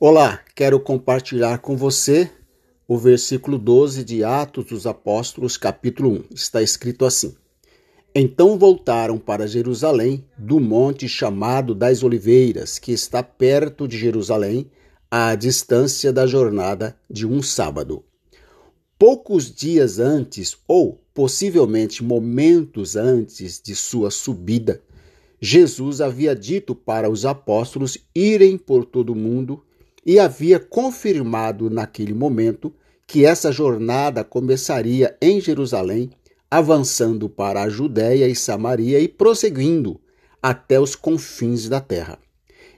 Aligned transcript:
Olá, 0.00 0.40
quero 0.54 0.78
compartilhar 0.78 1.58
com 1.58 1.76
você 1.76 2.30
o 2.86 2.96
versículo 2.96 3.58
12 3.58 4.04
de 4.04 4.22
Atos 4.22 4.66
dos 4.66 4.86
Apóstolos, 4.86 5.56
capítulo 5.56 6.10
1. 6.10 6.24
Está 6.36 6.62
escrito 6.62 7.04
assim: 7.04 7.34
Então 8.14 8.56
voltaram 8.56 9.18
para 9.18 9.48
Jerusalém, 9.48 10.24
do 10.38 10.60
monte 10.60 11.08
chamado 11.08 11.74
das 11.74 12.04
Oliveiras, 12.04 12.78
que 12.78 12.92
está 12.92 13.24
perto 13.24 13.88
de 13.88 13.98
Jerusalém, 13.98 14.70
à 15.10 15.34
distância 15.34 16.12
da 16.12 16.28
jornada 16.28 16.96
de 17.10 17.26
um 17.26 17.42
sábado. 17.42 18.04
Poucos 18.96 19.52
dias 19.52 19.98
antes, 19.98 20.56
ou 20.68 21.02
possivelmente 21.12 22.04
momentos 22.04 22.94
antes 22.94 23.60
de 23.60 23.74
sua 23.74 24.12
subida, 24.12 24.80
Jesus 25.40 26.00
havia 26.00 26.36
dito 26.36 26.72
para 26.72 27.10
os 27.10 27.26
apóstolos 27.26 27.98
irem 28.14 28.56
por 28.56 28.84
todo 28.84 29.10
o 29.10 29.16
mundo 29.16 29.64
e 30.04 30.18
havia 30.18 30.58
confirmado 30.58 31.68
naquele 31.68 32.14
momento 32.14 32.72
que 33.06 33.24
essa 33.24 33.50
jornada 33.50 34.22
começaria 34.22 35.16
em 35.20 35.40
Jerusalém, 35.40 36.10
avançando 36.50 37.28
para 37.28 37.62
a 37.62 37.68
Judéia 37.68 38.28
e 38.28 38.34
Samaria 38.34 39.00
e 39.00 39.08
prosseguindo 39.08 40.00
até 40.42 40.78
os 40.80 40.94
confins 40.94 41.68
da 41.68 41.80
terra. 41.80 42.18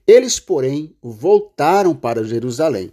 Eles, 0.07 0.41
porém, 0.41 0.95
voltaram 1.03 1.95
para 1.95 2.25
Jerusalém. 2.25 2.93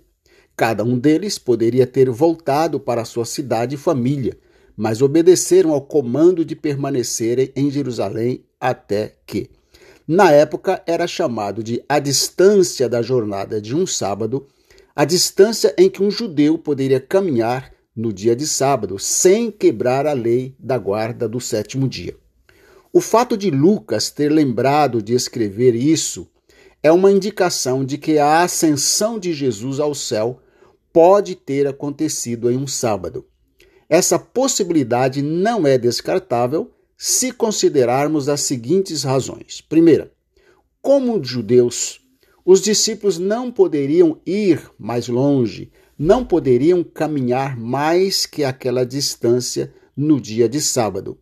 Cada 0.56 0.84
um 0.84 0.98
deles 0.98 1.38
poderia 1.38 1.86
ter 1.86 2.10
voltado 2.10 2.80
para 2.80 3.06
sua 3.06 3.26
cidade 3.26 3.76
e 3.76 3.78
família, 3.78 4.38
mas 4.76 5.02
obedeceram 5.02 5.72
ao 5.72 5.82
comando 5.82 6.44
de 6.44 6.56
permanecerem 6.56 7.52
em 7.56 7.70
Jerusalém 7.70 8.44
até 8.60 9.16
que, 9.26 9.50
na 10.08 10.32
época 10.32 10.82
era 10.88 11.06
chamado 11.06 11.62
de 11.62 11.84
a 11.90 12.00
distância 12.00 12.88
da 12.88 13.02
jornada 13.02 13.60
de 13.60 13.76
um 13.76 13.86
sábado, 13.86 14.48
a 14.96 15.04
distância 15.04 15.76
em 15.78 15.90
que 15.90 16.02
um 16.02 16.10
judeu 16.10 16.58
poderia 16.58 17.00
caminhar 17.00 17.74
no 17.94 18.14
dia 18.14 18.36
de 18.36 18.48
sábado 18.48 18.98
sem 18.98 19.52
quebrar 19.52 20.08
a 20.08 20.14
lei 20.14 20.56
da 20.58 20.78
guarda 20.78 21.28
do 21.28 21.42
sétimo 21.42 21.90
dia. 21.90 22.16
O 22.94 23.02
fato 23.02 23.36
de 23.36 23.52
Lucas 23.52 24.10
ter 24.10 24.32
lembrado 24.32 25.02
de 25.02 25.14
escrever 25.14 25.76
isso 25.76 26.28
é 26.82 26.92
uma 26.92 27.12
indicação 27.12 27.84
de 27.84 27.98
que 27.98 28.18
a 28.18 28.44
ascensão 28.44 29.20
de 29.20 29.34
Jesus 29.34 29.80
ao 29.80 29.94
céu 29.94 30.40
pode 30.94 31.36
ter 31.36 31.68
acontecido 31.68 32.50
em 32.50 32.58
um 32.58 32.68
sábado. 32.68 33.26
Essa 33.90 34.18
possibilidade 34.18 35.22
não 35.22 35.68
é 35.68 35.78
descartável 35.78 36.72
se 36.98 37.32
considerarmos 37.32 38.28
as 38.28 38.42
seguintes 38.42 39.04
razões. 39.04 39.62
Primeira, 39.62 40.12
como 40.82 41.24
judeus, 41.24 42.02
os 42.44 42.60
discípulos 42.60 43.20
não 43.20 43.52
poderiam 43.52 44.20
ir 44.26 44.72
mais 44.80 45.08
longe, 45.08 45.72
não 45.98 46.26
poderiam 46.26 46.84
caminhar 46.84 47.56
mais 47.56 48.26
que 48.26 48.44
aquela 48.44 48.84
distância 48.84 49.72
no 49.96 50.20
dia 50.20 50.50
de 50.50 50.60
sábado. 50.60 51.20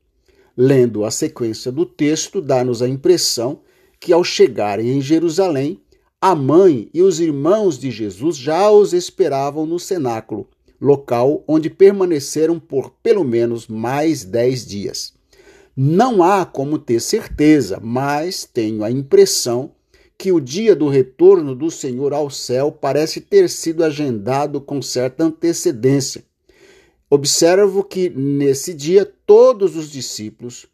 Lendo 0.55 1.03
a 1.03 1.11
sequência 1.11 1.71
do 1.71 1.85
texto, 1.85 2.41
dá-nos 2.41 2.81
a 2.81 2.87
impressão 2.87 3.61
que 3.99 4.13
ao 4.13 4.23
chegarem 4.23 4.91
em 4.91 5.01
Jerusalém, 5.01 5.81
a 6.21 6.33
mãe 6.33 6.89
e 6.93 7.01
os 7.01 7.19
irmãos 7.19 7.77
de 7.77 7.91
Jesus 7.91 8.37
já 8.37 8.71
os 8.71 8.93
esperavam 8.93 9.65
no 9.65 9.77
cenáculo, 9.77 10.47
local 10.79 11.43
onde 11.47 11.69
permaneceram 11.69 12.59
por 12.59 12.91
pelo 13.03 13.23
menos 13.23 13.67
mais 13.67 14.23
dez 14.23 14.65
dias. 14.65 15.14
Não 15.77 16.23
há 16.23 16.45
como 16.45 16.79
ter 16.79 17.01
certeza, 17.01 17.81
mas 17.83 18.45
tenho 18.45 18.81
a 18.81 18.89
impressão 18.89 19.71
que 20.17 20.31
o 20.31 20.39
dia 20.39 20.73
do 20.73 20.87
retorno 20.87 21.53
do 21.53 21.69
Senhor 21.69 22.13
ao 22.13 22.29
céu 22.29 22.71
parece 22.71 23.19
ter 23.19 23.49
sido 23.49 23.83
agendado 23.83 24.61
com 24.61 24.81
certa 24.81 25.25
antecedência. 25.25 26.23
Observo 27.09 27.83
que 27.83 28.09
nesse 28.09 28.73
dia 28.73 29.05
todos 29.25 29.75
os 29.75 29.91
discípulos, 29.91 30.65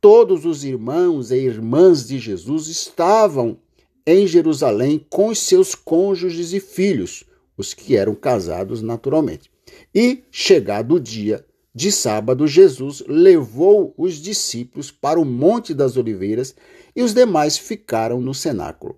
todos 0.00 0.44
os 0.44 0.62
irmãos 0.62 1.32
e 1.32 1.36
irmãs 1.36 2.06
de 2.06 2.20
Jesus 2.20 2.68
estavam 2.68 3.58
em 4.06 4.24
Jerusalém 4.24 5.04
com 5.10 5.30
os 5.30 5.40
seus 5.40 5.74
cônjuges 5.74 6.52
e 6.52 6.60
filhos, 6.60 7.24
os 7.56 7.74
que 7.74 7.96
eram 7.96 8.14
casados 8.14 8.82
naturalmente. 8.82 9.50
E, 9.92 10.22
chegado 10.30 10.94
o 10.94 11.00
dia 11.00 11.44
de 11.74 11.90
sábado, 11.90 12.46
Jesus 12.46 13.02
levou 13.08 13.92
os 13.98 14.14
discípulos 14.14 14.92
para 14.92 15.18
o 15.18 15.24
Monte 15.24 15.74
das 15.74 15.96
Oliveiras 15.96 16.54
e 16.94 17.02
os 17.02 17.12
demais 17.12 17.58
ficaram 17.58 18.20
no 18.20 18.32
cenáculo. 18.32 18.96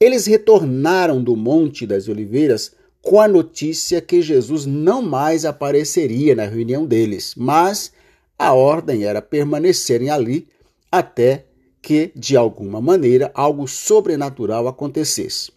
Eles 0.00 0.26
retornaram 0.26 1.22
do 1.22 1.36
Monte 1.36 1.86
das 1.86 2.08
Oliveiras 2.08 2.72
com 3.00 3.20
a 3.20 3.28
notícia 3.28 4.00
que 4.00 4.20
Jesus 4.20 4.66
não 4.66 5.00
mais 5.00 5.44
apareceria 5.44 6.34
na 6.34 6.44
reunião 6.44 6.84
deles, 6.84 7.34
mas 7.36 7.92
a 8.36 8.52
ordem 8.52 9.04
era 9.04 9.22
permanecerem 9.22 10.10
ali 10.10 10.48
até 10.90 11.46
que, 11.80 12.10
de 12.16 12.36
alguma 12.36 12.80
maneira, 12.80 13.30
algo 13.34 13.68
sobrenatural 13.68 14.66
acontecesse. 14.66 15.52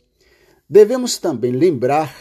Devemos 0.69 1.17
também 1.17 1.53
lembrar 1.53 2.13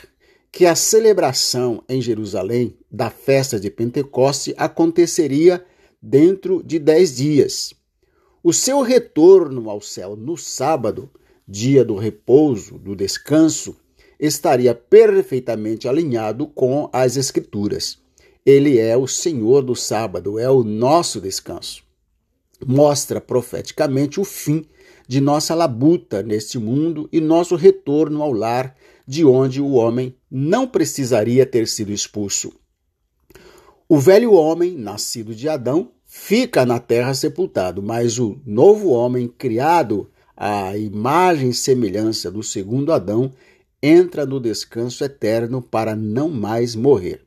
que 0.51 0.65
a 0.65 0.75
celebração 0.75 1.83
em 1.89 2.01
Jerusalém 2.01 2.77
da 2.91 3.11
festa 3.11 3.61
de 3.61 3.71
Pentecoste 3.71 4.55
aconteceria 4.57 5.65
dentro 6.01 6.63
de 6.63 6.79
dez 6.79 7.17
dias. 7.17 7.75
O 8.43 8.53
seu 8.53 8.81
retorno 8.81 9.69
ao 9.69 9.81
céu 9.81 10.17
no 10.17 10.37
sábado, 10.37 11.11
dia 11.47 11.85
do 11.85 11.97
repouso, 11.97 12.79
do 12.79 12.95
descanso, 12.95 13.77
estaria 14.19 14.75
perfeitamente 14.75 15.89
alinhado 15.89 16.47
com 16.47 16.89
as 16.93 17.17
Escrituras. 17.17 17.99
Ele 18.45 18.79
é 18.79 18.97
o 18.97 19.07
Senhor 19.07 19.63
do 19.63 19.75
sábado, 19.75 20.39
é 20.39 20.49
o 20.49 20.63
nosso 20.63 21.21
descanso. 21.21 21.83
Mostra 22.65 23.21
profeticamente 23.21 24.21
o 24.21 24.25
fim 24.25 24.65
de 25.07 25.21
nossa 25.21 25.55
labuta 25.55 26.23
neste 26.23 26.59
mundo 26.59 27.09
e 27.13 27.21
nosso 27.21 27.57
retorno 27.57 28.23
ao 28.23 28.33
lar 28.33 28.75
de 29.07 29.25
onde 29.25 29.61
o 29.61 29.73
homem 29.73 30.15
não 30.31 30.67
precisaria 30.67 31.47
ter 31.47 31.69
sido 31.69 31.93
expulso. 31.93 32.53
O 33.89 33.99
velho 33.99 34.33
homem, 34.33 34.77
nascido 34.77 35.35
de 35.35 35.49
Adão, 35.49 35.93
fica 36.05 36.67
na 36.67 36.81
terra 36.81 37.15
sepultado, 37.15 37.81
mas 37.83 38.19
o 38.19 38.41
novo 38.45 38.89
homem, 38.89 39.29
criado 39.29 40.11
à 40.37 40.77
imagem 40.77 41.51
e 41.51 41.55
semelhança 41.55 42.31
do 42.31 42.43
segundo 42.43 42.93
Adão, 42.93 43.33
entra 43.81 44.27
no 44.27 44.41
descanso 44.41 45.05
eterno 45.05 45.63
para 45.63 45.95
não 45.95 46.29
mais 46.29 46.75
morrer. 46.75 47.23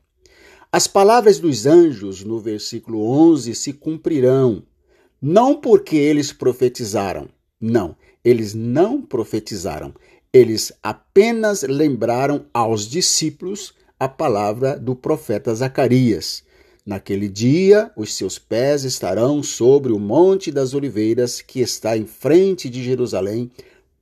As 0.70 0.86
palavras 0.86 1.38
dos 1.38 1.66
anjos 1.66 2.22
no 2.22 2.38
versículo 2.38 3.02
11 3.04 3.54
se 3.54 3.72
cumprirão, 3.72 4.62
não 5.20 5.58
porque 5.58 5.96
eles 5.96 6.32
profetizaram, 6.32 7.28
não, 7.60 7.96
eles 8.24 8.54
não 8.54 9.02
profetizaram, 9.02 9.94
eles 10.32 10.72
apenas 10.82 11.62
lembraram 11.62 12.46
aos 12.54 12.88
discípulos 12.88 13.74
a 13.98 14.08
palavra 14.08 14.78
do 14.78 14.96
profeta 14.96 15.54
Zacarias. 15.54 16.42
Naquele 16.86 17.28
dia, 17.28 17.92
os 17.94 18.14
seus 18.14 18.38
pés 18.38 18.84
estarão 18.84 19.42
sobre 19.42 19.92
o 19.92 19.98
Monte 19.98 20.50
das 20.50 20.72
Oliveiras, 20.72 21.42
que 21.42 21.60
está 21.60 21.96
em 21.96 22.06
frente 22.06 22.70
de 22.70 22.82
Jerusalém, 22.82 23.50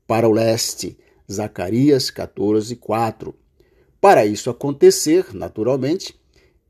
para 0.06 0.28
o 0.28 0.32
leste. 0.32 0.96
Zacarias 1.30 2.10
14, 2.10 2.76
4. 2.76 3.34
Para 4.00 4.24
isso 4.24 4.48
acontecer, 4.48 5.34
naturalmente, 5.34 6.14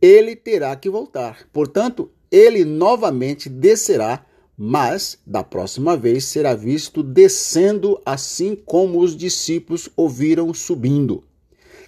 ele 0.01 0.35
terá 0.35 0.75
que 0.75 0.89
voltar. 0.89 1.47
Portanto, 1.53 2.11
ele 2.31 2.65
novamente 2.65 3.49
descerá 3.49 4.25
mas 4.59 5.17
da 5.25 5.45
próxima 5.45 5.97
vez 5.97 6.25
será 6.25 6.53
visto 6.53 7.01
descendo, 7.01 8.01
assim 8.05 8.57
como 8.57 8.99
os 8.99 9.17
discípulos 9.17 9.89
o 9.97 10.09
viram 10.09 10.53
subindo. 10.53 11.23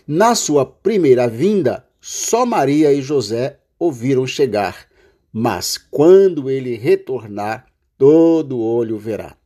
Na 0.06 0.37
sua 0.37 0.65
primeira 0.65 1.27
vinda, 1.27 1.85
só 2.00 2.47
Maria 2.47 2.93
e 2.93 3.03
José 3.03 3.59
o 3.77 3.91
viram 3.91 4.25
chegar, 4.25 4.87
mas 5.33 5.77
quando 5.77 6.49
ele 6.49 6.77
retornar, 6.77 7.67
todo 7.99 8.61
olho 8.61 8.97
verá. 8.97 9.37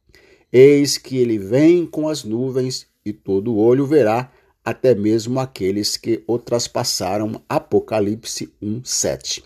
Eis 0.52 0.99
que 0.99 1.16
ele 1.16 1.38
vem 1.38 1.87
com 1.87 2.08
as 2.08 2.25
nuvens, 2.25 2.87
e 3.04 3.12
todo 3.12 3.56
olho 3.56 3.87
verá, 3.87 4.31
até 4.62 4.94
mesmo 4.94 5.40
aqueles 5.40 5.96
que 5.96 6.22
o 6.26 6.38
traspassaram. 6.38 7.43
Apocalipse 7.49 8.52
1, 8.62 8.84
7. 8.84 9.44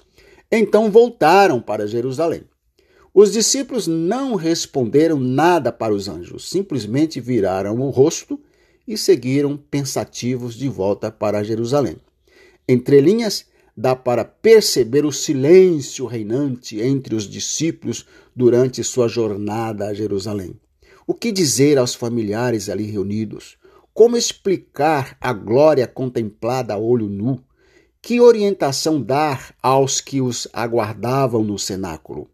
Então 0.50 0.90
voltaram 0.90 1.60
para 1.60 1.86
Jerusalém. 1.86 2.42
Os 3.20 3.32
discípulos 3.32 3.88
não 3.88 4.36
responderam 4.36 5.18
nada 5.18 5.72
para 5.72 5.92
os 5.92 6.06
anjos, 6.06 6.48
simplesmente 6.48 7.20
viraram 7.20 7.80
o 7.80 7.90
rosto 7.90 8.38
e 8.86 8.96
seguiram 8.96 9.56
pensativos 9.56 10.54
de 10.54 10.68
volta 10.68 11.10
para 11.10 11.42
Jerusalém. 11.42 11.96
Entre 12.68 13.00
linhas, 13.00 13.46
dá 13.76 13.96
para 13.96 14.24
perceber 14.24 15.04
o 15.04 15.10
silêncio 15.10 16.06
reinante 16.06 16.80
entre 16.80 17.16
os 17.16 17.28
discípulos 17.28 18.06
durante 18.36 18.84
sua 18.84 19.08
jornada 19.08 19.88
a 19.88 19.94
Jerusalém. 19.94 20.54
O 21.04 21.12
que 21.12 21.32
dizer 21.32 21.76
aos 21.76 21.96
familiares 21.96 22.68
ali 22.68 22.84
reunidos? 22.84 23.56
Como 23.92 24.16
explicar 24.16 25.16
a 25.20 25.32
glória 25.32 25.88
contemplada 25.88 26.74
a 26.74 26.78
olho 26.78 27.08
nu? 27.08 27.42
Que 28.00 28.20
orientação 28.20 29.02
dar 29.02 29.56
aos 29.60 30.00
que 30.00 30.20
os 30.20 30.46
aguardavam 30.52 31.42
no 31.42 31.58
cenáculo? 31.58 32.30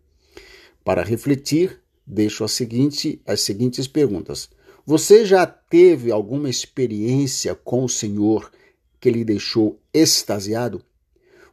Para 0.84 1.02
refletir, 1.02 1.80
deixo 2.06 2.44
a 2.44 2.48
seguinte, 2.48 3.20
as 3.26 3.40
seguintes 3.40 3.88
perguntas. 3.88 4.50
Você 4.84 5.24
já 5.24 5.46
teve 5.46 6.12
alguma 6.12 6.50
experiência 6.50 7.54
com 7.54 7.84
o 7.84 7.88
Senhor 7.88 8.52
que 9.00 9.10
lhe 9.10 9.24
deixou 9.24 9.80
extasiado? 9.94 10.84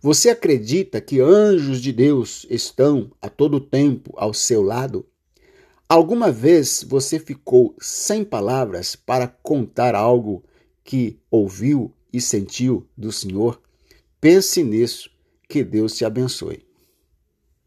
Você 0.02 0.30
acredita 0.30 1.00
que 1.00 1.22
anjos 1.22 1.80
de 1.80 1.94
Deus 1.94 2.46
estão 2.50 3.10
a 3.22 3.30
todo 3.30 3.62
tempo 3.62 4.12
ao 4.18 4.34
seu 4.34 4.62
lado? 4.62 5.06
Alguma 5.88 6.32
vez 6.32 6.84
você 6.88 7.20
ficou 7.20 7.76
sem 7.80 8.26
palavras 8.26 8.96
para 8.96 9.28
contar 9.28 9.96
algo 9.96 10.44
que 10.84 11.20
ouviu 11.30 11.94
e 12.12 12.20
sentiu 12.20 12.86
do 12.98 13.12
Senhor? 13.12 13.62
Pense 14.20 14.64
nisso. 14.64 15.10
Que 15.48 15.64
Deus 15.64 15.96
te 15.96 16.06
abençoe. 16.06 16.71